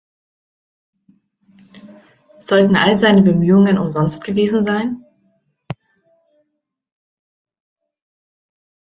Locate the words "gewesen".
4.23-4.63